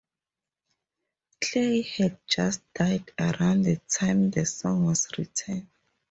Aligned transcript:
Clay 1.43 1.83
had 1.83 2.17
just 2.25 2.61
died 2.73 3.11
around 3.19 3.61
the 3.65 3.79
time 3.87 4.31
the 4.31 4.47
song 4.47 4.85
was 4.85 5.07
written. 5.15 5.69